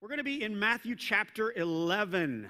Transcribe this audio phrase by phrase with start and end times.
[0.00, 2.48] We're going to be in Matthew chapter 11.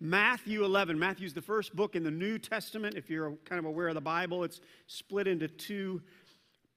[0.00, 0.98] Matthew 11.
[0.98, 2.94] Matthew's the first book in the New Testament.
[2.96, 6.00] If you're kind of aware of the Bible, it's split into two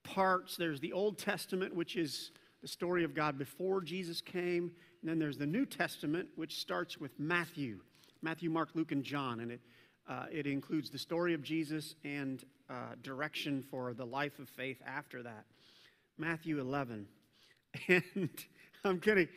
[0.04, 0.58] parts.
[0.58, 4.72] There's the Old Testament, which is the story of God before Jesus came.
[5.00, 7.80] And then there's the New Testament, which starts with Matthew
[8.22, 9.40] Matthew, Mark, Luke, and John.
[9.40, 9.62] And it,
[10.10, 14.82] uh, it includes the story of Jesus and uh, direction for the life of faith
[14.86, 15.46] after that.
[16.18, 17.08] Matthew 11.
[17.88, 18.30] And
[18.84, 19.28] I'm kidding.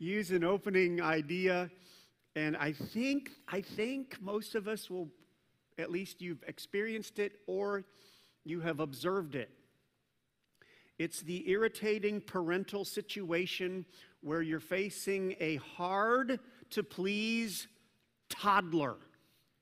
[0.00, 1.70] Use an opening idea.
[2.34, 5.08] And I think, I think most of us will,
[5.78, 7.84] at least you've experienced it or
[8.44, 9.50] you have observed it.
[10.98, 13.84] It's the irritating parental situation
[14.22, 17.68] where you're facing a hard to please
[18.28, 18.96] toddler.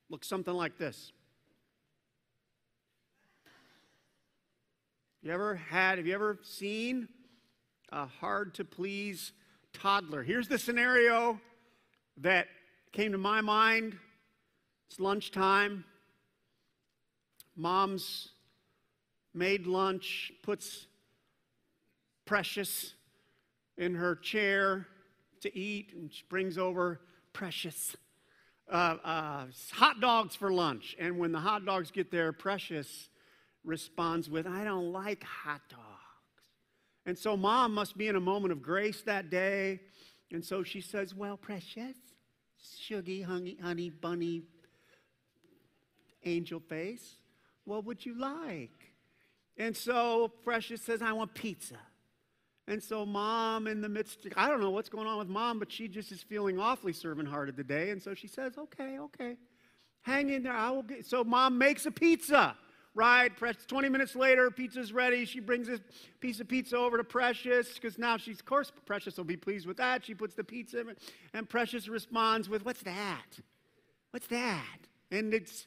[0.09, 1.13] Looks something like this.
[5.23, 7.09] You ever had, have you ever seen
[7.91, 9.33] a hard to please
[9.73, 10.23] toddler?
[10.23, 11.41] Here's the scenario
[12.19, 12.47] that
[12.93, 13.97] came to my mind.
[14.89, 15.85] It's lunchtime.
[17.57, 18.31] Mom's
[19.35, 20.87] made lunch, puts
[22.25, 22.93] Precious
[23.77, 24.87] in her chair
[25.41, 27.01] to eat, and she brings over
[27.33, 27.97] Precious
[28.71, 30.95] uh, uh, hot dogs for lunch.
[30.99, 33.09] And when the hot dogs get there, Precious
[33.65, 35.88] responds with, I don't like hot dogs.
[37.09, 39.81] And so mom must be in a moment of grace that day.
[40.31, 41.97] And so she says, Well, Precious,
[42.79, 44.43] sugary, honey, honey, bunny,
[46.27, 47.15] angel face,
[47.65, 48.93] what would you like?
[49.57, 51.79] And so Precious says, I want pizza.
[52.67, 55.73] And so mom in the midst, I don't know what's going on with mom, but
[55.73, 57.89] she just is feeling awfully servant hearted today.
[57.89, 59.39] And so she says, okay, okay,
[60.03, 60.53] hang in there.
[60.53, 61.07] I will get.
[61.07, 62.55] So mom makes a pizza,
[62.99, 63.31] right?
[63.69, 65.25] 20 minutes later, pizza's ready.
[65.25, 65.79] She brings a
[66.19, 69.69] piece of pizza over to Precious because now she's, of course, Precious will be pleased
[69.69, 70.05] with that.
[70.05, 70.97] She puts the pizza in,
[71.33, 73.39] and Precious responds with, what's that?
[74.11, 74.79] What's that?
[75.13, 75.67] And it's,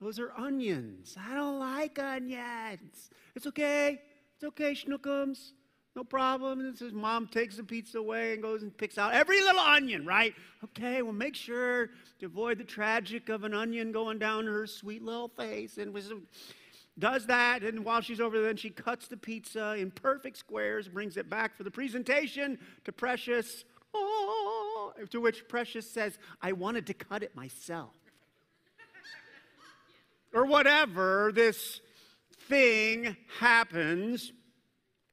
[0.00, 1.16] those are onions.
[1.16, 3.10] I don't like onions.
[3.36, 4.00] It's okay.
[4.34, 5.52] It's okay, Schnookums.
[5.94, 6.58] No problem.
[6.58, 10.04] And his mom takes the pizza away and goes and picks out every little onion,
[10.04, 10.34] right?
[10.64, 15.04] Okay, well, make sure to avoid the tragic of an onion going down her sweet
[15.04, 15.78] little face.
[15.78, 16.10] And was,
[16.98, 17.62] does that.
[17.62, 21.30] And while she's over there, then she cuts the pizza in perfect squares, brings it
[21.30, 23.64] back for the presentation to Precious.
[23.94, 27.94] Oh, to which Precious says, I wanted to cut it myself.
[30.32, 31.80] or whatever this
[32.48, 34.32] thing happens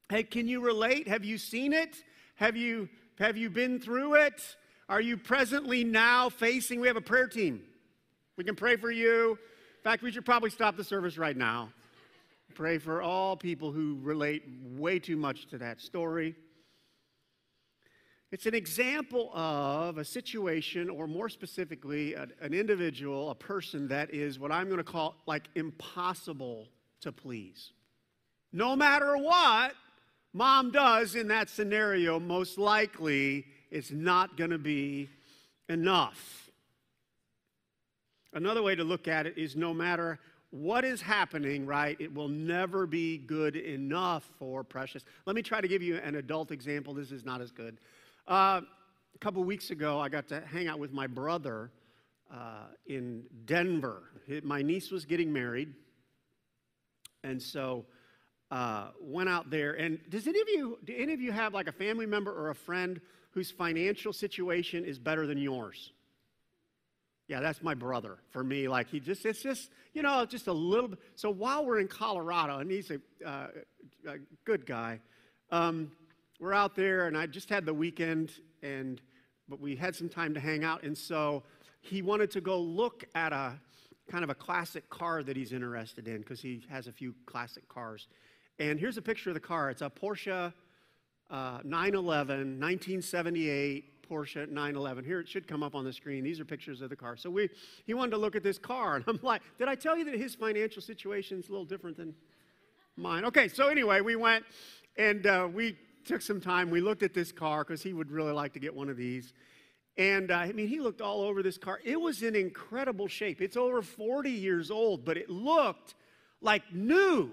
[0.10, 1.08] Hey, can you relate?
[1.08, 2.04] Have you seen it?
[2.34, 2.90] Have you,
[3.20, 4.42] have you been through it?
[4.90, 6.80] Are you presently now facing?
[6.80, 7.62] We have a prayer team.
[8.36, 9.38] We can pray for you.
[9.80, 11.70] In fact, we should probably stop the service right now.
[12.54, 14.44] Pray for all people who relate
[14.76, 16.36] way too much to that story.
[18.30, 24.14] It's an example of a situation, or more specifically, an, an individual, a person that
[24.14, 26.68] is what I'm going to call like impossible
[27.00, 27.72] to please.
[28.52, 29.76] No matter what,
[30.34, 35.10] mom does in that scenario, most likely it's not going to be
[35.70, 36.49] enough.
[38.34, 40.20] Another way to look at it is no matter
[40.52, 45.04] what is happening, right, it will never be good enough for Precious.
[45.26, 46.94] Let me try to give you an adult example.
[46.94, 47.78] This is not as good.
[48.28, 48.62] Uh,
[49.14, 51.72] a couple weeks ago, I got to hang out with my brother
[52.34, 54.04] uh, in Denver.
[54.44, 55.74] My niece was getting married,
[57.24, 57.86] and so
[58.52, 59.74] uh, went out there.
[59.74, 62.50] And does any of you, do any of you have like a family member or
[62.50, 63.02] a friend
[63.32, 65.92] whose financial situation is better than yours?
[67.30, 68.68] Yeah, that's my brother for me.
[68.68, 71.00] Like he just, it's just, you know, just a little bit.
[71.16, 73.48] So while we're in Colorado, and he's a, uh,
[74.08, 75.00] a good guy,
[75.52, 75.92] um,
[76.40, 78.32] we're out there, and I just had the weekend,
[78.64, 79.00] and
[79.48, 81.44] but we had some time to hang out, and so
[81.82, 83.54] he wanted to go look at a
[84.10, 87.68] kind of a classic car that he's interested in because he has a few classic
[87.70, 88.08] cars.
[88.58, 89.70] And here's a picture of the car.
[89.70, 90.52] It's a Porsche
[91.30, 95.06] uh, 911, 1978 Porsche 911.
[95.06, 96.24] Here it should come up on the screen.
[96.24, 97.16] These are pictures of the car.
[97.16, 97.50] So we,
[97.86, 100.16] he wanted to look at this car, and I'm like, did I tell you that
[100.16, 102.16] his financial situation is a little different than
[102.98, 103.26] mine?
[103.26, 104.46] Okay, so anyway, we went
[104.98, 106.70] and uh, we took some time.
[106.70, 109.34] We looked at this car because he would really like to get one of these.
[109.98, 111.80] And uh, I mean, he looked all over this car.
[111.84, 113.42] It was in incredible shape.
[113.42, 115.96] It's over 40 years old, but it looked
[116.42, 117.32] like new.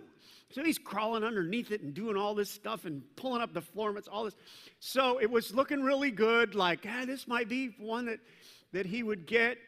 [0.53, 3.93] So he's crawling underneath it and doing all this stuff and pulling up the floor
[3.93, 4.37] mats, all this.
[4.79, 8.21] So it was looking really good, like, ah, this might be one that,
[8.73, 9.59] that he would get.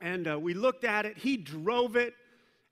[0.00, 1.18] And uh, we looked at it.
[1.18, 2.14] He drove it,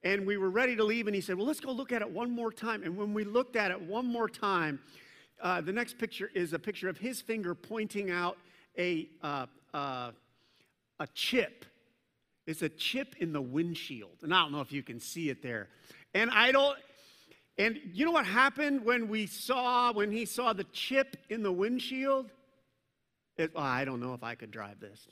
[0.02, 1.06] and we were ready to leave.
[1.06, 2.82] And he said, Well, let's go look at it one more time.
[2.82, 4.80] And when we looked at it one more time,
[5.42, 8.38] uh, the next picture is a picture of his finger pointing out
[8.78, 10.12] a, uh, uh,
[11.00, 11.64] a chip.
[12.46, 14.22] It's a chip in the windshield.
[14.22, 15.68] And I don't know if you can see it there.
[16.14, 16.78] And I don't,
[17.58, 21.52] and you know what happened when we saw, when he saw the chip in the
[21.52, 22.30] windshield?
[23.36, 25.06] It, I don't know if I could drive this.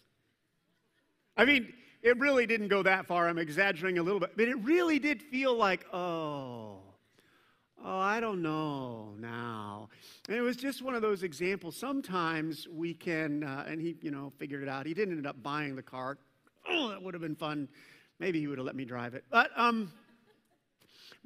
[1.37, 1.73] I mean,
[2.03, 3.29] it really didn't go that far.
[3.29, 6.79] I'm exaggerating a little bit, but it really did feel like, oh,
[7.85, 9.89] oh, I don't know now.
[10.29, 11.77] And it was just one of those examples.
[11.77, 14.87] Sometimes we can, uh, and he, you know, figured it out.
[14.87, 16.19] He didn't end up buying the car.
[16.69, 17.69] Oh, that would have been fun.
[18.19, 19.25] Maybe he would have let me drive it.
[19.31, 19.93] But, um,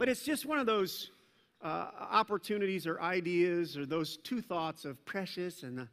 [0.01, 1.11] but it's just one of those
[1.63, 5.85] uh, opportunities or ideas or those two thoughts of precious and, uh,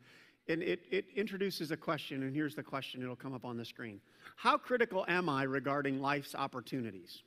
[0.48, 2.24] and it, it introduces a question.
[2.24, 3.04] And here's the question.
[3.04, 4.00] It'll come up on the screen.
[4.38, 7.22] How critical am I regarding life's opportunities?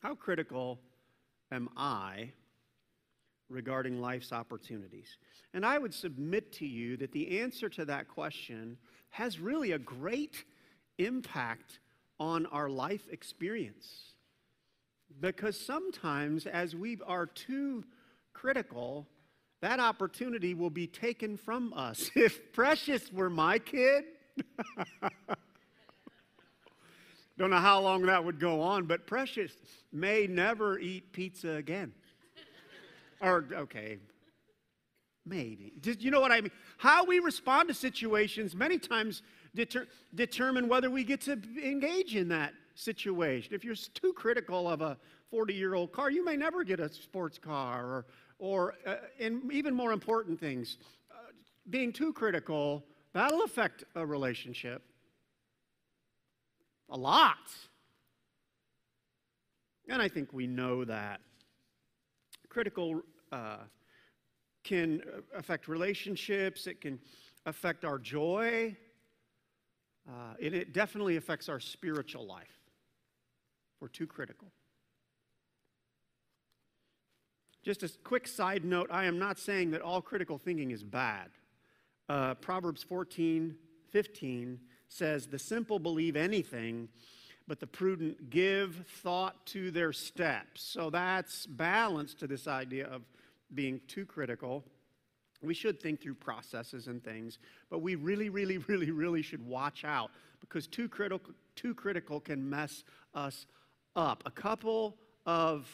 [0.00, 0.80] How critical
[1.52, 2.32] am I
[3.48, 5.16] regarding life's opportunities?
[5.54, 8.78] And I would submit to you that the answer to that question
[9.10, 10.44] has really a great
[10.98, 11.78] impact
[12.20, 14.12] on our life experience.
[15.20, 17.82] Because sometimes, as we are too
[18.32, 19.08] critical,
[19.62, 22.10] that opportunity will be taken from us.
[22.16, 24.04] If Precious were my kid,
[27.38, 29.52] don't know how long that would go on, but Precious
[29.92, 31.92] may never eat pizza again.
[33.20, 33.96] or, okay,
[35.26, 35.72] maybe.
[35.80, 36.52] Just, you know what I mean?
[36.78, 39.22] How we respond to situations many times
[39.54, 43.54] deter- determine whether we get to engage in that situation.
[43.54, 44.96] If you're too critical of a
[45.30, 48.06] 40 year old car, you may never get a sports car or,
[48.38, 50.78] or uh, and even more important things.
[51.10, 51.30] Uh,
[51.68, 54.82] being too critical, that'll affect a relationship
[56.90, 57.36] a lot.
[59.88, 61.20] And I think we know that.
[62.48, 63.58] Critical uh,
[64.64, 65.02] can
[65.36, 66.98] affect relationships, it can
[67.46, 68.76] affect our joy,
[70.08, 72.58] uh, and it definitely affects our spiritual life.
[73.80, 74.48] We're too critical.
[77.62, 81.28] Just a quick side note I am not saying that all critical thinking is bad.
[82.08, 83.54] Uh, Proverbs 14,
[83.90, 84.58] 15
[84.88, 86.88] says, The simple believe anything,
[87.46, 90.62] but the prudent give thought to their steps.
[90.62, 93.02] So that's balance to this idea of
[93.54, 94.64] being too critical.
[95.42, 97.38] We should think through processes and things,
[97.70, 100.10] but we really, really, really, really should watch out
[100.40, 102.84] because too critical, too critical can mess
[103.14, 103.46] us
[103.96, 104.22] up.
[104.26, 104.96] A couple
[105.26, 105.68] of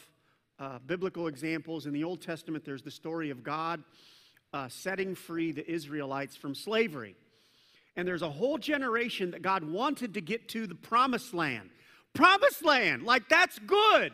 [0.58, 3.82] uh, biblical examples in the Old Testament, there's the story of God
[4.52, 7.14] uh, setting free the Israelites from slavery.
[7.96, 11.70] And there's a whole generation that God wanted to get to the promised land.
[12.14, 14.12] Promised land, like that's good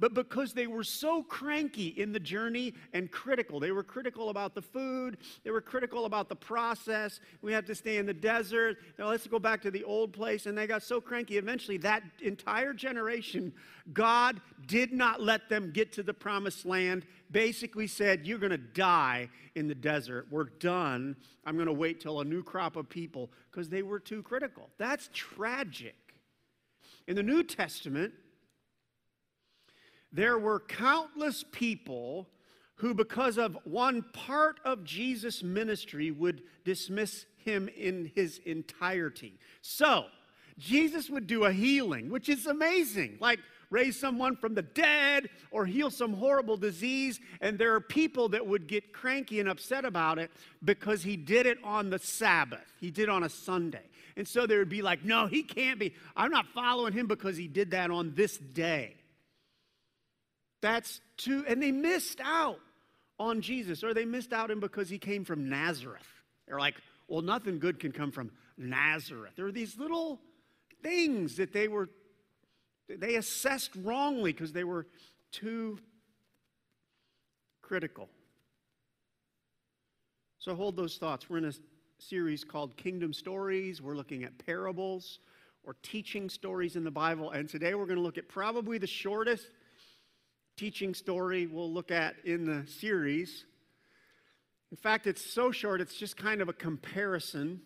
[0.00, 3.60] but because they were so cranky in the journey and critical.
[3.60, 7.20] They were critical about the food, they were critical about the process.
[7.42, 8.78] We have to stay in the desert.
[8.98, 10.46] Now let's go back to the old place.
[10.46, 11.36] And they got so cranky.
[11.36, 13.52] Eventually, that entire generation,
[13.92, 17.04] God did not let them get to the promised land.
[17.30, 20.26] Basically, said, You're going to die in the desert.
[20.30, 21.14] We're done.
[21.44, 24.70] I'm going to wait till a new crop of people because they were too critical.
[24.78, 25.94] That's tragic.
[27.06, 28.12] In the New Testament,
[30.12, 32.28] there were countless people
[32.76, 39.38] who, because of one part of Jesus' ministry, would dismiss him in his entirety.
[39.60, 40.06] So,
[40.58, 43.18] Jesus would do a healing, which is amazing.
[43.20, 43.40] Like,
[43.70, 47.20] raise someone from the dead or heal some horrible disease.
[47.40, 50.30] And there are people that would get cranky and upset about it
[50.64, 53.84] because he did it on the Sabbath, he did on a Sunday.
[54.16, 55.94] And so they would be like, no, he can't be.
[56.16, 58.96] I'm not following him because he did that on this day.
[60.60, 62.58] That's too, and they missed out
[63.18, 66.06] on Jesus, or they missed out him because he came from Nazareth.
[66.46, 66.76] They're like,
[67.08, 69.32] well, nothing good can come from Nazareth.
[69.36, 70.20] There are these little
[70.82, 71.88] things that they were,
[72.88, 74.86] they assessed wrongly because they were
[75.32, 75.78] too
[77.62, 78.08] critical.
[80.38, 81.28] So hold those thoughts.
[81.28, 81.52] We're in a
[81.98, 83.82] series called Kingdom Stories.
[83.82, 85.18] We're looking at parables
[85.64, 87.30] or teaching stories in the Bible.
[87.30, 89.46] And today we're going to look at probably the shortest
[90.60, 93.46] teaching story we'll look at in the series.
[94.70, 97.62] In fact, it's so short, it's just kind of a comparison.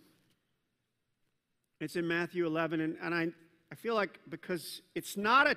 [1.80, 3.32] It's in Matthew 11, and, and I,
[3.72, 5.56] I feel like because it's not a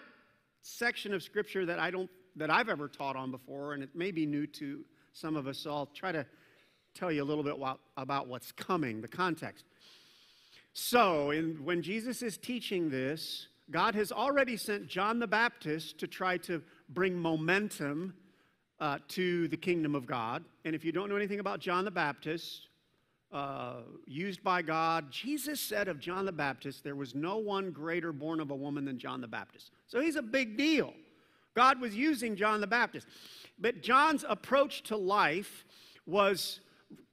[0.63, 4.09] section of scripture that I don't that I've ever taught on before, and it may
[4.09, 6.25] be new to some of us, so I'll try to
[6.95, 7.55] tell you a little bit
[7.97, 9.63] about what's coming, the context.
[10.73, 16.07] So, in, when Jesus is teaching this, God has already sent John the Baptist to
[16.07, 18.13] try to bring momentum
[18.79, 20.45] uh, to the kingdom of God.
[20.63, 22.67] And if you don't know anything about John the Baptist,
[23.31, 28.13] uh, used by God, Jesus said of John the Baptist, there was no one greater
[28.13, 29.71] born of a woman than John the Baptist.
[29.87, 30.93] So he's a big deal.
[31.53, 33.07] God was using John the Baptist.
[33.59, 35.65] But John's approach to life
[36.05, 36.61] was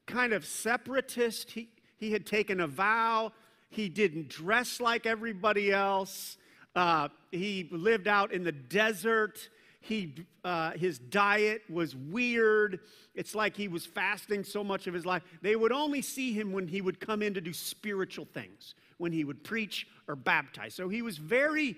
[0.06, 1.50] kind of separatist.
[1.50, 3.32] He, he had taken a vow,
[3.70, 6.36] he didn't dress like everybody else.
[6.74, 9.48] Uh, he lived out in the desert.
[9.80, 10.14] He,
[10.44, 12.80] uh, his diet was weird.
[13.14, 15.22] It's like he was fasting so much of his life.
[15.42, 19.12] They would only see him when he would come in to do spiritual things, when
[19.12, 20.74] he would preach or baptize.
[20.74, 21.76] So he was very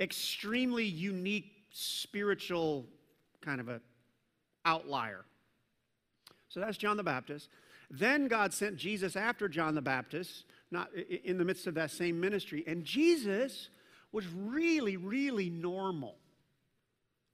[0.00, 2.86] extremely unique spiritual
[3.40, 3.80] kind of a
[4.64, 5.24] outlier.
[6.48, 7.48] So that's John the Baptist.
[7.90, 12.20] Then God sent Jesus after John the Baptist, not in the midst of that same
[12.20, 12.64] ministry.
[12.66, 13.68] And Jesus
[14.12, 16.16] was really, really normal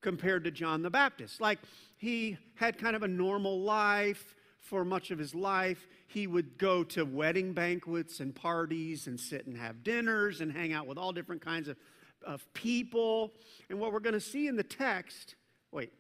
[0.01, 1.41] compared to John the Baptist.
[1.41, 1.59] Like
[1.97, 5.87] he had kind of a normal life for much of his life.
[6.07, 10.73] He would go to wedding banquets and parties and sit and have dinners and hang
[10.73, 11.77] out with all different kinds of,
[12.25, 13.33] of people.
[13.69, 15.35] And what we're going to see in the text,
[15.73, 15.93] wait,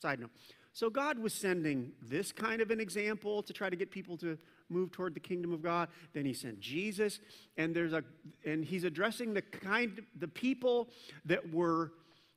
[0.00, 0.30] side note.
[0.72, 4.36] So God was sending this kind of an example to try to get people to
[4.74, 5.88] move toward the kingdom of God.
[6.12, 7.20] Then he sent Jesus,
[7.56, 8.02] and there's a
[8.44, 10.88] and he's addressing the kind the people
[11.24, 11.92] that were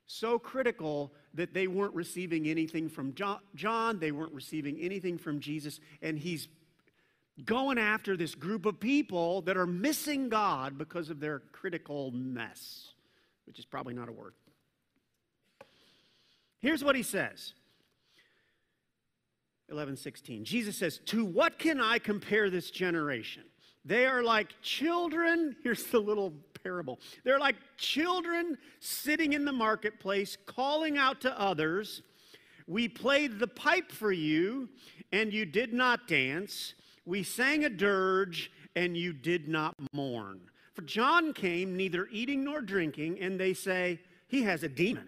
[0.05, 3.13] so critical that they weren't receiving anything from
[3.55, 6.47] John, they weren't receiving anything from Jesus, and he's
[7.45, 12.93] going after this group of people that are missing God because of their critical mess,
[13.45, 14.33] which is probably not a word.
[16.59, 17.53] Here's what he says
[19.69, 20.45] 11 16.
[20.45, 23.43] Jesus says, To what can I compare this generation?
[23.83, 25.55] They are like children.
[25.63, 26.33] Here's the little
[26.63, 26.99] parable.
[27.23, 32.01] They're like children sitting in the marketplace, calling out to others,
[32.67, 34.69] We played the pipe for you,
[35.11, 36.73] and you did not dance.
[37.05, 40.41] We sang a dirge, and you did not mourn.
[40.73, 45.07] For John came neither eating nor drinking, and they say, He has a demon.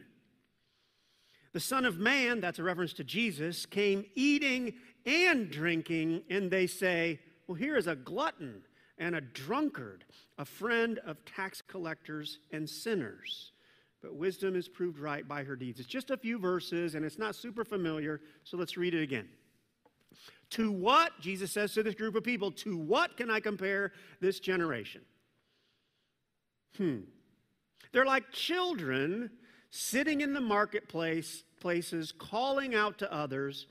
[1.52, 4.74] The Son of Man, that's a reference to Jesus, came eating
[5.06, 8.62] and drinking, and they say, Well, here is a glutton
[9.00, 10.04] and a drunkard,
[10.38, 13.52] a friend of tax collectors and sinners.
[14.02, 15.80] But wisdom is proved right by her deeds.
[15.80, 19.28] It's just a few verses, and it's not super familiar, so let's read it again.
[20.52, 23.92] To what, Jesus says to this group of people, to what can I compare
[24.22, 25.02] this generation?
[26.78, 27.00] Hmm.
[27.92, 29.32] They're like children
[29.72, 33.68] sitting in the marketplace places, calling out to others,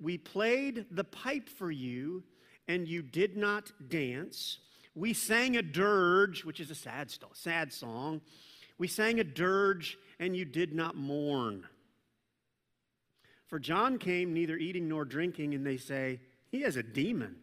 [0.00, 2.24] We played the pipe for you,
[2.68, 4.58] and you did not dance.
[4.94, 8.20] We sang a dirge, which is a sad, sad song.
[8.78, 11.64] We sang a dirge, and you did not mourn.
[13.46, 17.36] For John came neither eating nor drinking, and they say, He has a demon.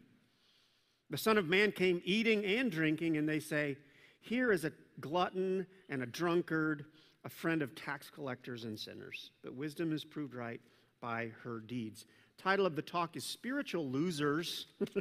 [1.09, 3.77] The Son of Man came eating and drinking, and they say,
[4.19, 6.85] Here is a glutton and a drunkard
[7.25, 10.61] a friend of tax collectors and sinners, but wisdom is proved right
[11.01, 12.05] by her deeds.
[12.37, 14.67] Title of the talk is Spiritual Losers.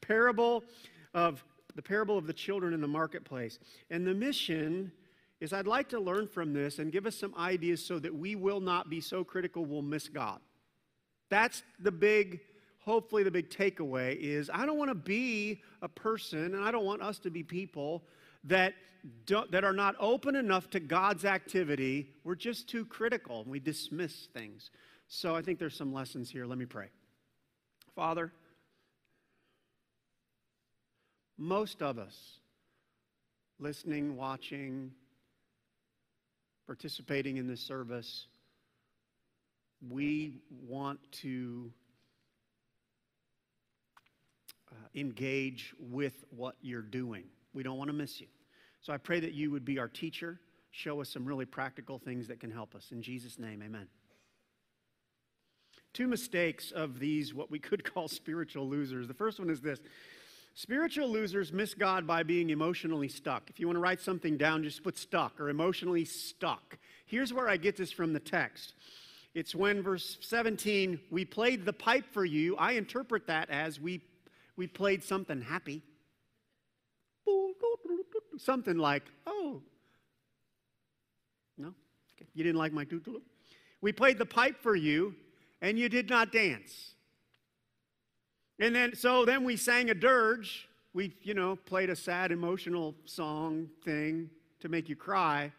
[0.00, 0.64] parable
[1.12, 3.58] of the parable of the children in the marketplace.
[3.90, 4.92] And the mission
[5.40, 8.36] is I'd like to learn from this and give us some ideas so that we
[8.36, 10.40] will not be so critical we'll miss God.
[11.30, 12.40] That's the big
[12.80, 16.84] hopefully the big takeaway is I don't want to be a person and I don't
[16.84, 18.04] want us to be people
[18.44, 18.74] that,
[19.26, 24.28] that are not open enough to God's activity, we're just too critical and we dismiss
[24.32, 24.70] things.
[25.08, 26.46] So I think there's some lessons here.
[26.46, 26.88] Let me pray.
[27.94, 28.32] Father,
[31.36, 32.38] most of us
[33.58, 34.90] listening, watching,
[36.66, 38.26] participating in this service,
[39.90, 41.70] we want to
[44.70, 47.24] uh, engage with what you're doing.
[47.54, 48.26] We don't want to miss you.
[48.80, 50.38] So I pray that you would be our teacher,
[50.70, 52.88] show us some really practical things that can help us.
[52.92, 53.88] In Jesus' name, amen.
[55.94, 59.08] Two mistakes of these, what we could call spiritual losers.
[59.08, 59.78] The first one is this
[60.54, 63.48] spiritual losers miss God by being emotionally stuck.
[63.48, 66.78] If you want to write something down, just put stuck or emotionally stuck.
[67.06, 68.74] Here's where I get this from the text.
[69.34, 72.56] It's when verse 17, we played the pipe for you.
[72.56, 74.00] I interpret that as we,
[74.56, 75.82] we played something happy.
[78.38, 79.62] Something like, oh,
[81.56, 81.68] no?
[82.16, 82.28] Okay.
[82.34, 83.20] You didn't like my tutu?
[83.80, 85.14] We played the pipe for you,
[85.60, 86.94] and you did not dance.
[88.58, 90.68] And then, so then we sang a dirge.
[90.92, 95.52] We, you know, played a sad, emotional song thing to make you cry,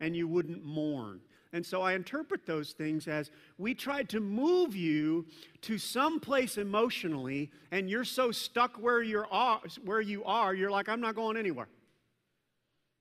[0.00, 1.20] and you wouldn't mourn.
[1.52, 5.26] And so I interpret those things as we tried to move you
[5.62, 9.26] to some place emotionally, and you're so stuck where, you're,
[9.84, 11.68] where you are, you're like, I'm not going anywhere.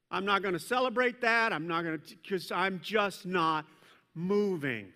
[0.09, 1.51] I'm not going to celebrate that.
[1.51, 3.65] I'm not going to, because I'm just not
[4.15, 4.87] moving.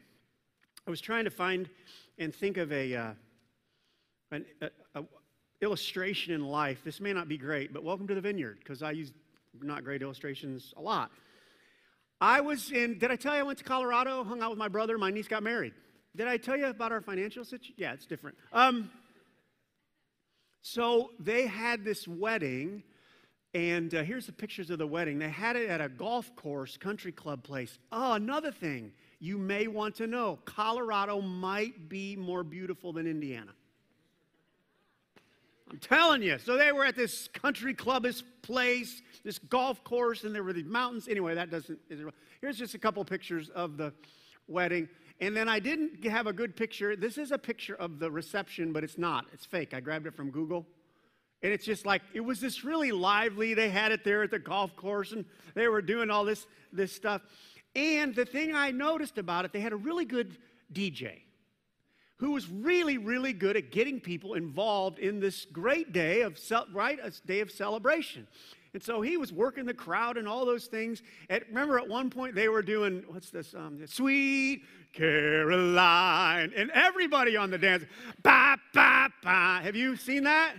[0.87, 1.69] I was trying to find
[2.17, 3.11] and think of a, uh,
[4.31, 5.03] an a, a
[5.61, 6.79] illustration in life.
[6.85, 9.11] This may not be great, but welcome to the vineyard, because I use
[9.61, 11.11] not great illustrations a lot.
[12.21, 14.67] I was in, did I tell you I went to Colorado, hung out with my
[14.67, 15.73] brother, my niece got married?
[16.15, 17.73] Did I tell you about our financial situation?
[17.77, 18.37] Yeah, it's different.
[18.53, 18.91] Um,
[20.61, 22.83] so they had this wedding,
[23.55, 25.17] and uh, here's the pictures of the wedding.
[25.17, 27.79] They had it at a golf course, country club place.
[27.91, 33.51] Oh, another thing you may want to know Colorado might be more beautiful than Indiana.
[35.71, 36.37] I'm telling you.
[36.37, 40.65] So they were at this country clubbish place, this golf course, and there were these
[40.65, 41.07] mountains.
[41.07, 41.79] Anyway, that doesn't.
[42.41, 43.93] Here's just a couple pictures of the
[44.49, 44.89] wedding.
[45.21, 46.97] And then I didn't have a good picture.
[46.97, 49.27] This is a picture of the reception, but it's not.
[49.31, 49.73] It's fake.
[49.73, 50.65] I grabbed it from Google.
[51.41, 53.53] And it's just like, it was this really lively.
[53.53, 55.23] They had it there at the golf course and
[55.55, 57.21] they were doing all this, this stuff.
[57.75, 60.37] And the thing I noticed about it, they had a really good
[60.73, 61.21] DJ
[62.21, 66.39] who was really, really good at getting people involved in this great day of,
[66.71, 68.27] right, a day of celebration.
[68.75, 71.01] And so he was working the crowd and all those things.
[71.31, 73.55] At, remember, at one point they were doing, what's this?
[73.55, 74.61] Um, Sweet
[74.93, 76.53] Caroline.
[76.55, 77.85] And everybody on the dance,
[78.21, 79.59] ba, ba, ba.
[79.63, 80.53] Have you seen that?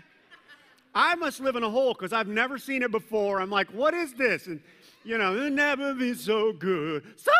[0.97, 3.41] I must live in a hole because I've never seen it before.
[3.41, 4.49] I'm like, what is this?
[4.49, 4.61] And,
[5.05, 7.05] you know, it'll never be so good.
[7.17, 7.33] So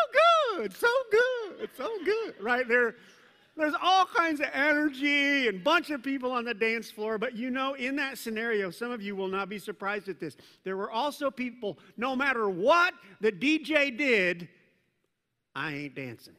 [0.57, 2.35] good, so good, so good.
[2.41, 2.95] Right there
[3.57, 7.51] there's all kinds of energy and bunch of people on the dance floor but you
[7.51, 10.37] know in that scenario some of you will not be surprised at this.
[10.65, 14.49] There were also people no matter what the dj did
[15.55, 16.35] i ain't dancing.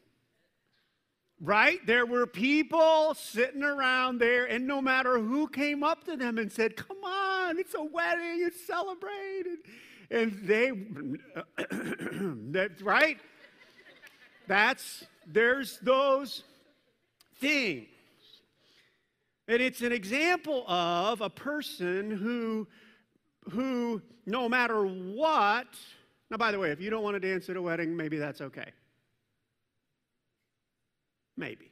[1.40, 1.84] Right?
[1.84, 6.50] There were people sitting around there and no matter who came up to them and
[6.50, 9.58] said come on it's a wedding it's celebrated
[10.10, 10.70] and they
[12.52, 13.18] that right?
[14.46, 16.44] That's there's those
[17.44, 17.88] things.
[19.46, 22.66] And it's an example of a person who,
[23.50, 25.66] who, no matter what,
[26.30, 28.40] now, by the way, if you don't want to dance at a wedding, maybe that's
[28.40, 28.72] okay.
[31.36, 31.70] Maybe.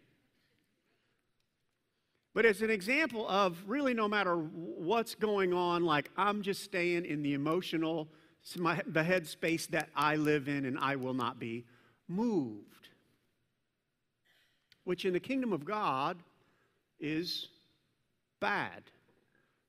[2.35, 7.07] But it's an example of really no matter what's going on, like I'm just staying
[7.07, 8.09] in the emotional,
[8.57, 11.65] my, the headspace that I live in, and I will not be
[12.09, 12.72] moved
[14.85, 16.18] which in the kingdom of God
[17.01, 17.49] is
[18.40, 18.83] bad.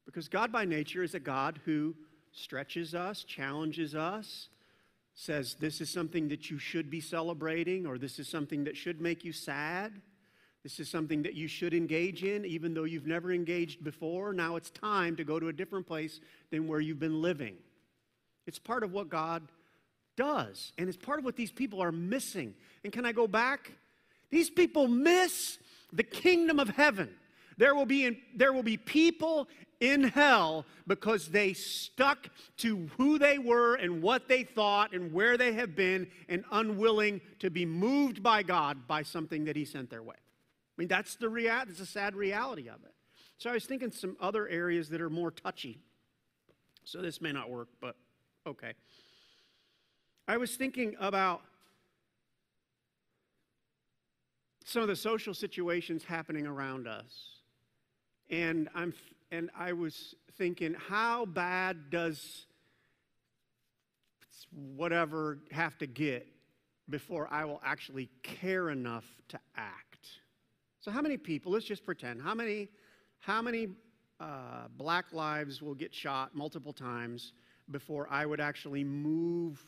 [0.05, 1.95] Because God by nature is a God who
[2.31, 4.49] stretches us, challenges us,
[5.15, 8.99] says this is something that you should be celebrating, or this is something that should
[8.99, 9.93] make you sad.
[10.63, 14.33] This is something that you should engage in, even though you've never engaged before.
[14.33, 16.19] Now it's time to go to a different place
[16.51, 17.55] than where you've been living.
[18.47, 19.43] It's part of what God
[20.15, 22.53] does, and it's part of what these people are missing.
[22.83, 23.71] And can I go back
[24.33, 25.59] these people miss
[25.91, 27.09] the kingdom of heaven.
[27.57, 29.47] There will be, in, there will be people
[29.79, 35.37] in hell because they stuck to who they were and what they thought and where
[35.37, 39.91] they have been and unwilling to be moved by God by something that He sent
[39.91, 40.15] their way.
[40.15, 42.93] I mean, that's the reality, it's a sad reality of it.
[43.37, 45.77] So I was thinking some other areas that are more touchy.
[46.85, 47.95] So this may not work, but
[48.47, 48.73] okay.
[50.27, 51.41] I was thinking about
[54.63, 57.39] some of the social situations happening around us.
[58.29, 58.93] And I'm
[59.31, 62.45] and I was thinking, how bad does
[64.75, 66.27] whatever have to get
[66.89, 70.07] before I will actually care enough to act?
[70.79, 71.51] So, how many people?
[71.51, 72.21] Let's just pretend.
[72.21, 72.69] How many?
[73.19, 73.69] How many
[74.19, 77.33] uh, black lives will get shot multiple times
[77.71, 79.63] before I would actually move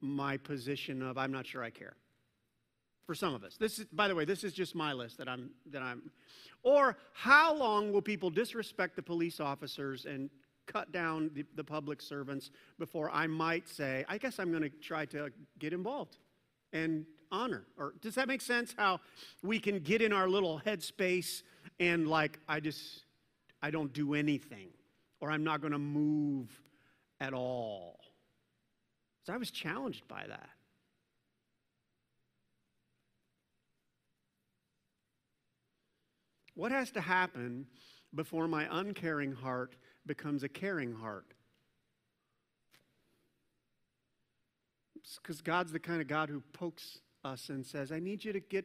[0.00, 1.96] my position of I'm not sure I care?
[3.06, 3.56] For some of us.
[3.56, 6.10] This is, by the way, this is just my list that I'm, that I'm.
[6.62, 10.30] Or how long will people disrespect the police officers and
[10.66, 14.70] cut down the, the public servants before I might say, I guess I'm going to
[14.70, 16.16] try to get involved
[16.72, 17.64] and honor?
[17.76, 18.74] Or does that make sense?
[18.76, 19.00] How
[19.42, 21.42] we can get in our little headspace
[21.78, 23.04] and like, I just,
[23.62, 24.68] I don't do anything,
[25.20, 26.48] or I'm not going to move
[27.20, 28.00] at all.
[29.24, 30.48] So I was challenged by that.
[36.54, 37.66] What has to happen
[38.14, 41.26] before my uncaring heart becomes a caring heart?
[45.22, 48.40] Because God's the kind of God who pokes us and says, I need you to
[48.40, 48.64] get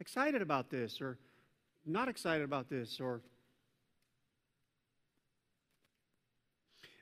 [0.00, 1.18] excited about this or
[1.86, 3.22] not excited about this or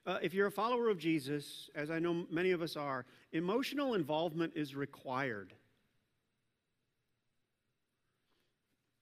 [0.07, 3.95] Uh, if you're a follower of Jesus, as I know many of us are, emotional
[3.95, 5.53] involvement is required.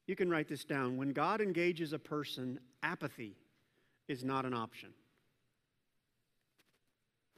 [0.06, 0.96] You can write this down.
[0.96, 3.36] When God engages a person, apathy
[4.06, 4.90] is not an option.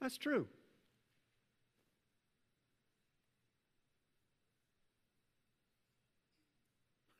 [0.01, 0.49] That's true.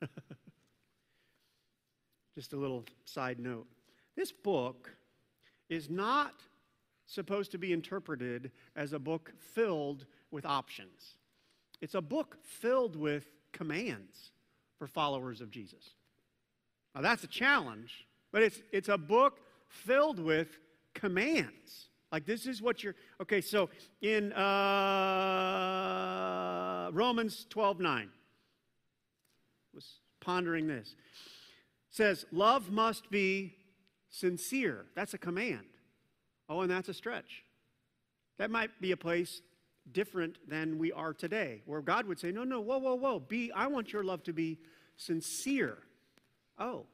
[2.35, 3.67] Just a little side note.
[4.15, 4.91] This book
[5.69, 6.43] is not
[7.05, 11.15] supposed to be interpreted as a book filled with options.
[11.81, 14.31] It's a book filled with commands
[14.77, 15.91] for followers of Jesus.
[16.95, 20.57] Now, that's a challenge, but it's, it's a book filled with
[20.93, 21.89] commands.
[22.11, 22.95] Like, this is what you're.
[23.21, 23.69] Okay, so
[24.01, 24.49] in uh,
[26.93, 28.09] Romans 12 9,
[29.73, 30.95] was pondering this,
[31.89, 33.55] says, Love must be
[34.09, 34.85] sincere.
[34.95, 35.65] That's a command.
[36.49, 37.43] Oh, and that's a stretch.
[38.37, 39.41] That might be a place
[39.91, 43.19] different than we are today, where God would say, No, no, whoa, whoa, whoa.
[43.19, 44.59] Be, I want your love to be
[44.97, 45.77] sincere.
[46.59, 46.85] Oh.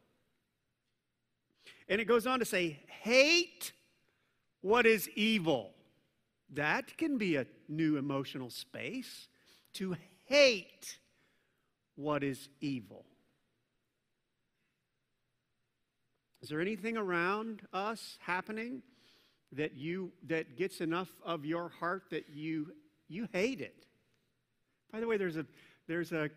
[1.88, 3.74] And it goes on to say, hate
[4.62, 5.74] what is evil.
[6.54, 9.28] That can be a new emotional space
[9.74, 10.98] to hate
[11.96, 13.06] what is evil.
[16.42, 18.82] Is there anything around us happening
[19.54, 22.74] that you that gets enough of your heart that you
[23.14, 23.86] you hate it?
[24.92, 25.46] By the way, there's a
[25.88, 26.30] there's a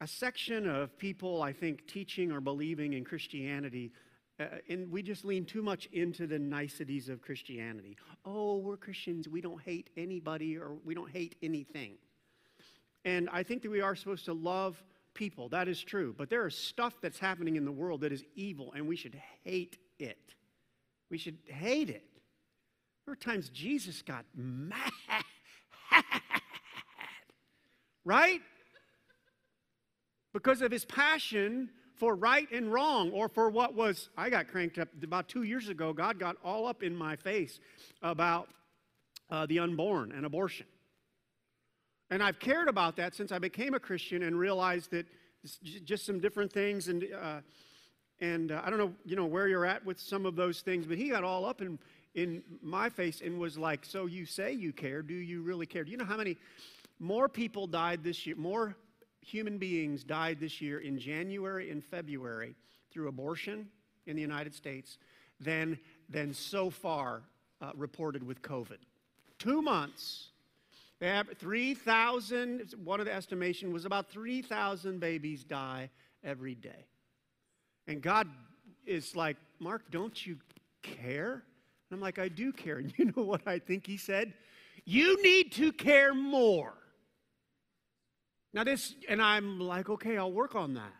[0.00, 3.92] a section of people I think teaching or believing in Christianity
[4.40, 7.96] uh, and we just lean too much into the niceties of Christianity.
[8.24, 9.28] Oh, we're Christians.
[9.28, 11.94] We don't hate anybody or we don't hate anything.
[13.04, 14.82] And I think that we are supposed to love
[15.14, 15.48] people.
[15.48, 16.14] That is true.
[16.16, 19.20] But there is stuff that's happening in the world that is evil, and we should
[19.44, 20.34] hate it.
[21.10, 22.06] We should hate it.
[23.04, 25.21] There were times Jesus got mad.
[28.04, 28.40] Right?
[30.32, 34.78] Because of his passion for right and wrong, or for what was, I got cranked
[34.78, 35.92] up about two years ago.
[35.92, 37.60] God got all up in my face
[38.02, 38.48] about
[39.30, 40.66] uh, the unborn and abortion.
[42.10, 45.06] And I've cared about that since I became a Christian and realized that
[45.84, 46.88] just some different things.
[46.88, 47.40] And, uh,
[48.20, 50.86] and uh, I don't know, you know, where you're at with some of those things,
[50.86, 51.78] but he got all up in,
[52.14, 55.02] in my face and was like, so you say you care.
[55.02, 55.84] Do you really care?
[55.84, 56.36] Do you know how many
[56.98, 58.36] more people died this year?
[58.36, 58.76] More
[59.20, 62.54] human beings died this year in January and February
[62.90, 63.68] through abortion
[64.06, 64.98] in the United States
[65.40, 65.78] than,
[66.08, 67.22] than so far
[67.60, 68.78] uh, reported with COVID.
[69.38, 70.32] Two months
[71.02, 75.90] they 3,000, one of the estimation was about 3,000 babies die
[76.22, 76.86] every day.
[77.88, 78.28] And God
[78.86, 80.38] is like, Mark, don't you
[80.82, 81.32] care?
[81.32, 82.76] And I'm like, I do care.
[82.76, 84.32] And you know what I think he said?
[84.84, 86.74] You need to care more.
[88.54, 90.92] Now, this, and I'm like, okay, I'll work on that.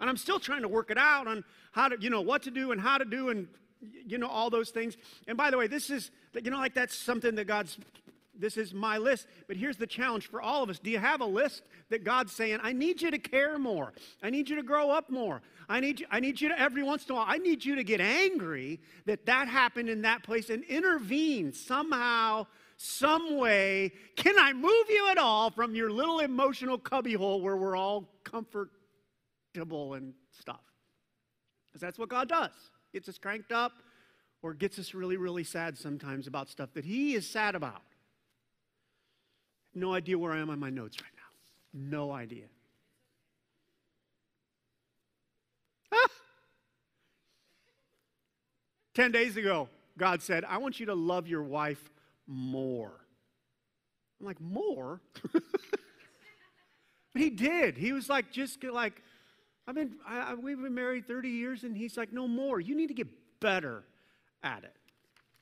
[0.00, 2.50] And I'm still trying to work it out on how to, you know, what to
[2.50, 3.46] do and how to do and,
[4.06, 4.96] you know, all those things.
[5.28, 6.10] And by the way, this is,
[6.42, 7.78] you know, like that's something that God's
[8.38, 9.26] this is my list.
[9.46, 10.78] But here's the challenge for all of us.
[10.78, 13.92] Do you have a list that God's saying, I need you to care more?
[14.22, 15.40] I need you to grow up more.
[15.68, 17.76] I need you, I need you to every once in a while, I need you
[17.76, 23.92] to get angry that that happened in that place and intervene somehow, some way.
[24.16, 29.94] Can I move you at all from your little emotional cubbyhole where we're all comfortable
[29.94, 30.60] and stuff?
[31.66, 32.52] Because that's what God does.
[32.92, 33.72] Gets us cranked up
[34.42, 37.82] or gets us really, really sad sometimes about stuff that He is sad about.
[39.74, 41.88] No idea where I am on my notes right now.
[41.96, 42.46] No idea.
[45.92, 46.08] Ah!
[48.94, 51.90] 10 days ago, God said, I want you to love your wife
[52.26, 53.00] more.
[54.20, 55.00] I'm like, more?
[55.32, 55.42] but
[57.14, 57.76] he did.
[57.76, 59.02] He was like, just like,
[59.66, 62.60] I've been, I, we've been married 30 years, and he's like, no more.
[62.60, 63.08] You need to get
[63.40, 63.84] better
[64.42, 64.76] at it.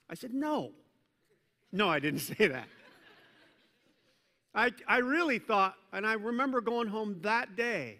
[0.09, 0.73] I said, no.
[1.73, 2.69] No, I didn't say that.
[4.55, 7.99] I, I really thought, and I remember going home that day,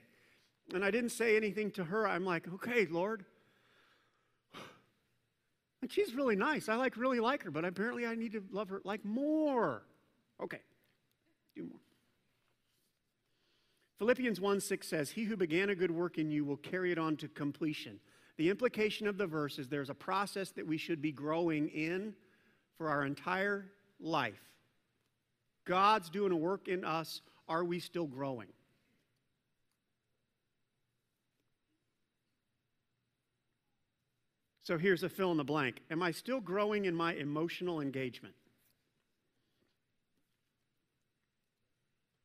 [0.75, 2.07] and I didn't say anything to her.
[2.07, 3.25] I'm like, okay, Lord.
[5.89, 6.69] She's really nice.
[6.69, 9.83] I like really like her, but apparently I need to love her like more.
[10.41, 10.61] Okay,
[11.57, 11.81] do more.
[13.99, 16.99] Philippians 1 6 says, He who began a good work in you will carry it
[16.99, 18.01] on to completion.
[18.37, 22.15] The implication of the verse is there's a process that we should be growing in
[22.77, 23.67] for our entire
[24.01, 24.41] life.
[25.65, 28.49] God's doing a work in us are we still growing?
[34.63, 35.83] So here's a fill in the blank.
[35.91, 38.35] Am I still growing in my emotional engagement?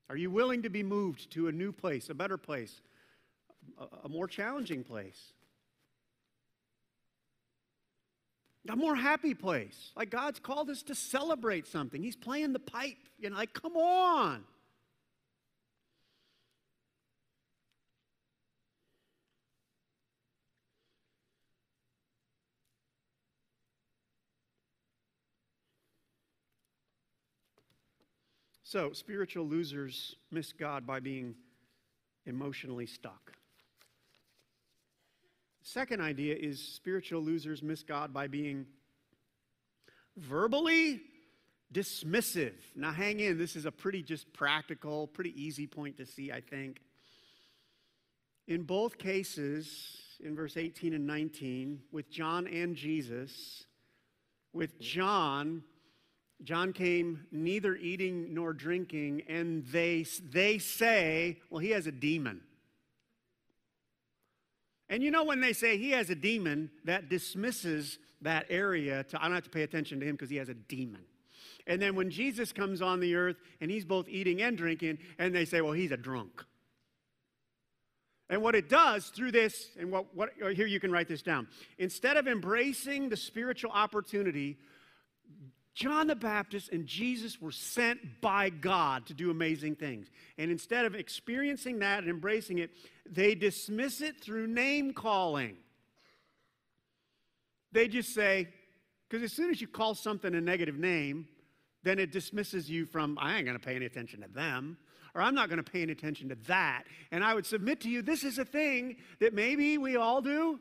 [0.09, 2.81] Are you willing to be moved to a new place, a better place,
[3.79, 5.33] a, a more challenging place?
[8.69, 9.91] A more happy place.
[9.95, 12.03] Like God's called us to celebrate something.
[12.03, 12.97] He's playing the pipe.
[13.17, 14.43] You know, like, come on.
[28.69, 31.35] So, spiritual losers miss God by being
[32.25, 33.31] emotionally stuck.
[35.61, 38.65] Second idea is spiritual losers miss God by being
[40.17, 40.99] verbally
[41.73, 42.55] dismissive.
[42.75, 46.41] Now, hang in, this is a pretty just practical, pretty easy point to see, I
[46.41, 46.81] think.
[48.49, 53.63] In both cases, in verse 18 and 19, with John and Jesus,
[54.51, 55.63] with John,
[56.43, 62.41] John came neither eating nor drinking, and they, they say, well, he has a demon.
[64.89, 69.21] And you know, when they say he has a demon, that dismisses that area to,
[69.21, 71.01] I don't have to pay attention to him because he has a demon.
[71.65, 75.35] And then when Jesus comes on the earth and he's both eating and drinking, and
[75.35, 76.43] they say, well, he's a drunk.
[78.29, 81.47] And what it does through this, and what, what here you can write this down.
[81.77, 84.57] Instead of embracing the spiritual opportunity
[85.77, 90.07] John the Baptist and Jesus were sent by God to do amazing things.
[90.39, 92.71] And instead of experiencing that and embracing it,
[93.07, 95.55] they dismiss it through name calling.
[97.73, 98.47] They just say,
[99.07, 101.27] because as soon as you call something a negative name,
[101.83, 104.79] then it dismisses you from, I ain't going to pay any attention to them,
[105.13, 106.85] or I'm not going to pay any attention to that.
[107.11, 110.59] And I would submit to you, this is a thing that maybe we all do.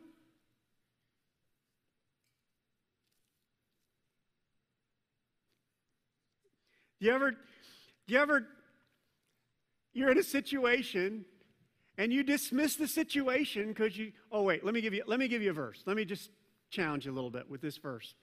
[7.00, 8.46] Do you ever, do you ever,
[9.92, 11.24] you're in a situation
[11.98, 15.28] and you dismiss the situation because you, oh wait, let me give you, let me
[15.28, 15.82] give you a verse.
[15.86, 16.30] Let me just
[16.70, 18.14] challenge you a little bit with this verse.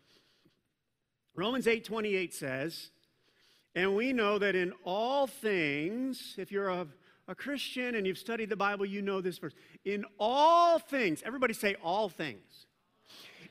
[1.36, 2.92] Romans 8 28 says,
[3.76, 6.88] and we know that in all things, if you're a,
[7.28, 9.54] a Christian and you've studied the Bible, you know this verse.
[9.84, 12.68] In all things, everybody say all things.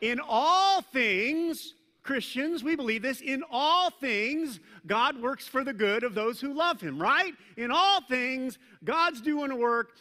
[0.00, 3.20] In all things, Christians, we believe this.
[3.20, 7.32] In all things, God works for the good of those who love Him, right?
[7.56, 9.92] In all things, God's doing a work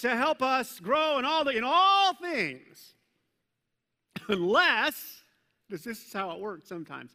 [0.00, 2.94] to help us grow in all, the, in all things.
[4.28, 5.22] Unless,
[5.70, 7.12] this is how it works sometimes,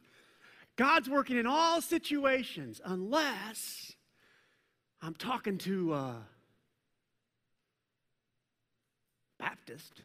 [0.76, 3.92] God's working in all situations, unless
[5.02, 6.16] I'm talking to a
[9.38, 10.02] Baptist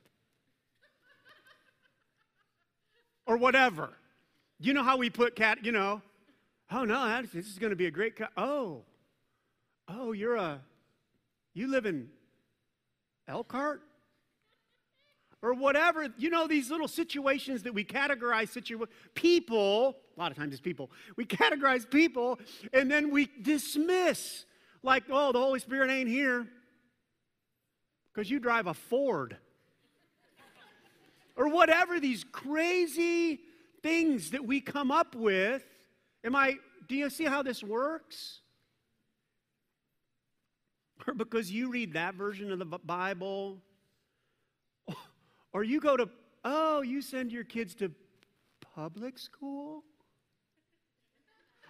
[3.25, 3.93] or whatever.
[4.59, 6.01] You know how we put cat, you know,
[6.71, 8.31] oh no, this is going to be a great cat.
[8.35, 8.83] Oh,
[9.87, 10.61] oh, you're a,
[11.53, 12.09] you live in
[13.27, 13.81] Elkhart?
[15.43, 20.37] Or whatever, you know, these little situations that we categorize situ- people, a lot of
[20.37, 22.39] times it's people, we categorize people
[22.73, 24.45] and then we dismiss,
[24.81, 26.47] like, oh, the Holy Spirit ain't here
[28.11, 29.37] because you drive a Ford.
[31.35, 33.39] or whatever, these crazy
[33.87, 35.63] things that we come up with.
[36.25, 36.55] Am I,
[36.89, 38.39] do you see how this works?
[41.07, 43.59] Or because you read that version of the Bible,
[45.53, 46.09] or you go to,
[46.43, 47.91] oh, you send your kids to
[48.75, 49.83] public school?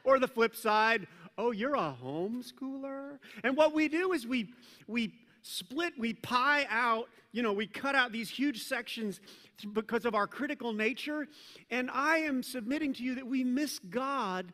[0.03, 3.19] Or the flip side, oh, you're a homeschooler?
[3.43, 4.53] And what we do is we,
[4.87, 5.13] we
[5.47, 9.19] split, we pie out, you know, we cut out these huge sections
[9.73, 11.27] because of our critical nature.
[11.69, 14.51] And I am submitting to you that we miss God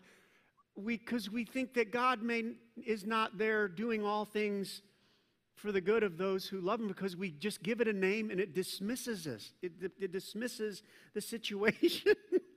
[0.86, 2.54] because we, think that God may,
[2.86, 4.82] is not there doing all things
[5.56, 8.32] for the good of those who love him because we just give it a name
[8.32, 9.54] and it dismisses us.
[9.62, 12.14] It, it, dismisses the situation.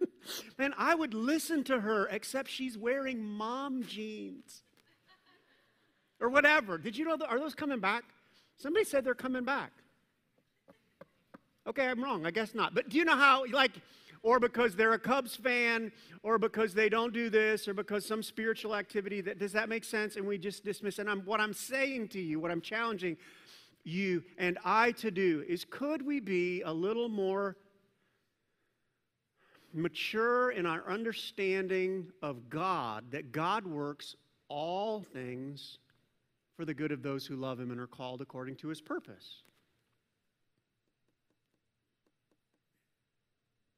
[0.58, 4.62] Man, I would listen to her except she's wearing mom jeans
[6.20, 6.78] or whatever.
[6.78, 8.04] Did you know, are those coming back?
[8.56, 9.72] Somebody said they're coming back.
[11.66, 12.26] Okay, I'm wrong.
[12.26, 12.74] I guess not.
[12.74, 13.72] But do you know how, like,
[14.22, 15.92] or because they're a Cubs fan,
[16.22, 19.84] or because they don't do this, or because some spiritual activity that does that make
[19.84, 20.16] sense?
[20.16, 20.98] And we just dismiss.
[20.98, 23.16] And I'm, what I'm saying to you, what I'm challenging
[23.84, 27.56] you and I to do is could we be a little more
[29.72, 34.16] mature in our understanding of God, that God works
[34.48, 35.78] all things
[36.56, 39.42] for the good of those who love him and are called according to his purpose.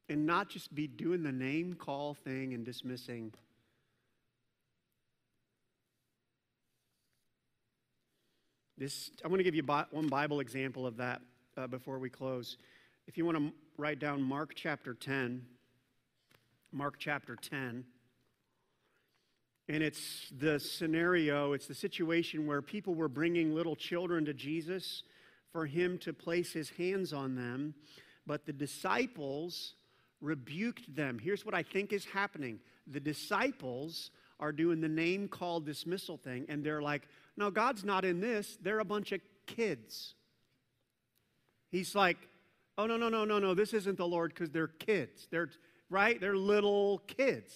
[0.07, 3.33] And not just be doing the name call thing and dismissing.
[8.77, 11.21] This, I want to give you one Bible example of that
[11.57, 12.57] uh, before we close.
[13.07, 15.45] If you want to write down Mark chapter 10,
[16.71, 17.83] Mark chapter 10.
[19.69, 25.03] And it's the scenario, it's the situation where people were bringing little children to Jesus
[25.51, 27.75] for him to place his hands on them,
[28.25, 29.75] but the disciples
[30.21, 31.19] rebuked them.
[31.19, 36.47] Here's what I think is happening the disciples are doing the name called dismissal thing,
[36.49, 37.03] and they're like,
[37.37, 38.57] no, God's not in this.
[38.63, 40.15] They're a bunch of kids.
[41.69, 42.17] He's like,
[42.79, 45.27] oh, no, no, no, no, no, this isn't the Lord because they're kids.
[45.29, 45.49] They're,
[45.91, 46.19] right?
[46.19, 47.53] They're little kids.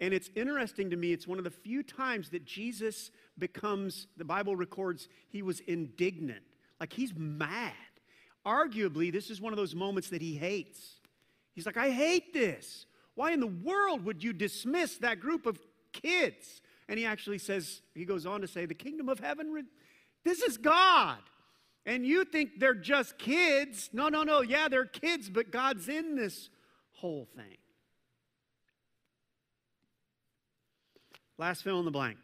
[0.00, 4.24] And it's interesting to me, it's one of the few times that Jesus becomes, the
[4.24, 6.42] Bible records, he was indignant.
[6.78, 7.72] Like he's mad.
[8.46, 11.00] Arguably, this is one of those moments that he hates.
[11.54, 12.86] He's like, I hate this.
[13.16, 15.58] Why in the world would you dismiss that group of
[15.92, 16.62] kids?
[16.88, 19.66] And he actually says, he goes on to say, the kingdom of heaven,
[20.24, 21.18] this is God.
[21.84, 23.90] And you think they're just kids.
[23.92, 24.42] No, no, no.
[24.42, 26.48] Yeah, they're kids, but God's in this
[26.92, 27.56] whole thing.
[31.38, 32.18] Last fill in the blank.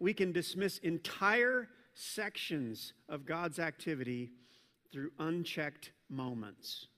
[0.00, 4.32] We can dismiss entire sections of God's activity
[4.92, 6.88] through unchecked moments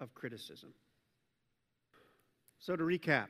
[0.00, 0.72] of criticism.
[2.58, 3.28] So, to recap,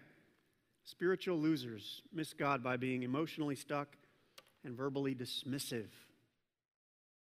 [0.85, 3.97] spiritual losers miss God by being emotionally stuck
[4.65, 5.89] and verbally dismissive